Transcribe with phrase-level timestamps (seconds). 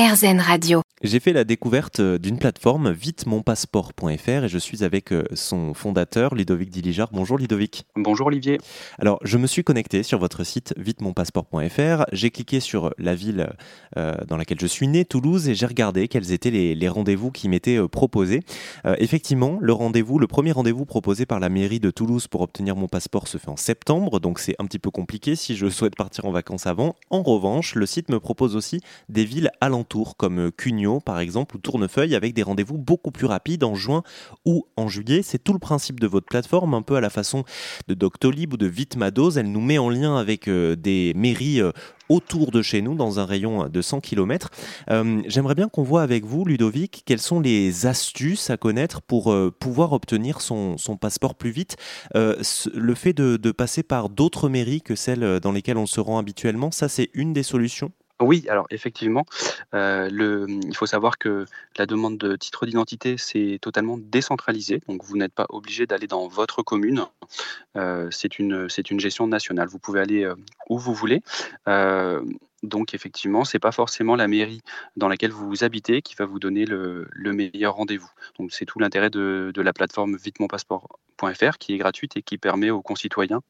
[0.00, 0.89] RZN Radio.
[1.02, 6.34] J'ai fait la découverte euh, d'une plateforme vitemonpasseport.fr et je suis avec euh, son fondateur
[6.34, 7.08] Ludovic Diligard.
[7.10, 7.86] Bonjour Ludovic.
[7.96, 8.58] Bonjour Olivier.
[8.98, 13.48] Alors je me suis connecté sur votre site vitemonpasseport.fr, j'ai cliqué sur la ville
[13.96, 17.48] euh, dans laquelle je suis né, Toulouse, et j'ai regardé quels étaient les, rendez-vous qui
[17.48, 18.42] m'étaient proposés.
[18.98, 22.88] effectivement, le rendez-vous, le premier rendez-vous proposé par la mairie de Toulouse pour obtenir mon
[22.88, 26.26] passeport se fait en septembre, donc c'est un petit peu compliqué si je souhaite partir
[26.26, 26.96] en vacances avant.
[27.08, 31.60] En revanche, le site me propose aussi des villes alentours comme Cugno par exemple, ou
[31.60, 34.02] Tournefeuille, avec des rendez-vous beaucoup plus rapides en juin
[34.44, 35.22] ou en juillet.
[35.22, 37.44] C'est tout le principe de votre plateforme, un peu à la façon
[37.86, 39.36] de Doctolib ou de Vitmados.
[39.36, 41.70] Elle nous met en lien avec euh, des mairies euh,
[42.08, 44.50] autour de chez nous, dans un rayon de 100 km.
[44.90, 49.32] Euh, j'aimerais bien qu'on voit avec vous, Ludovic, quelles sont les astuces à connaître pour
[49.60, 51.76] pouvoir obtenir son, passeport plus vite.
[52.14, 56.18] le fait de, de passer par d'autres mairies que celles dans lesquelles on se rend
[56.18, 57.92] habituellement, ça c'est une des solutions?
[58.20, 59.24] Oui, alors effectivement,
[59.74, 60.08] euh,
[60.62, 64.82] il faut savoir que la demande de titre d'identité, c'est totalement décentralisé.
[64.88, 67.06] Donc, vous n'êtes pas obligé d'aller dans votre commune.
[67.76, 68.68] Euh, c'est une,
[68.98, 69.68] gestion nationale.
[69.68, 70.34] Vous pouvez aller euh,
[70.68, 71.22] où vous voulez.
[72.62, 74.60] donc, effectivement, c'est pas forcément la mairie
[74.96, 78.10] dans laquelle vous habitez qui va vous donner le, le meilleur rendez-vous.
[78.38, 82.70] Donc, c'est tout l'intérêt de, de la plateforme vitemonpasseport.fr qui est gratuite et qui permet
[82.70, 83.40] aux concitoyens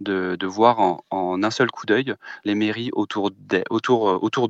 [0.00, 4.48] de, voir en, un seul coup d'œil les mairies autour d'eux autour, euh, autour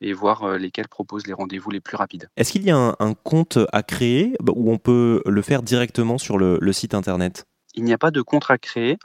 [0.00, 2.28] et voir euh, lesquelles proposent les rendez-vous les plus rapides.
[2.36, 6.18] Est-ce qu'il y a un, compte à créer bah, ou on peut le faire directement
[6.18, 7.46] sur le, site internet?
[7.74, 8.98] Il n'y a pas de compte à créer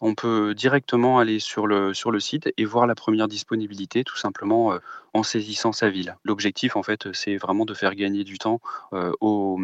[0.00, 4.18] on peut directement aller sur le, sur le site et voir la première disponibilité tout
[4.18, 4.78] simplement euh,
[5.14, 6.16] en saisissant sa ville.
[6.24, 8.60] L'objectif en fait c'est vraiment de faire gagner du temps
[8.92, 9.58] aux,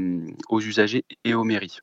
[0.51, 1.81] usagers et aux mairies.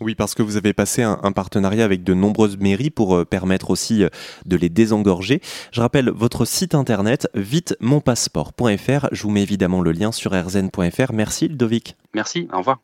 [0.00, 3.70] Oui, parce que vous avez passé un, partenariat avec de nombreuses mairies pour euh, permettre
[3.70, 4.08] aussi euh,
[4.46, 5.40] de les désengorger.
[5.72, 9.08] Je rappelle votre site internet vitemonpasseport.fr.
[9.12, 11.12] Je vous mets évidemment le lien sur rzn.fr.
[11.12, 11.96] Merci Ludovic.
[12.14, 12.78] Merci, au revoir.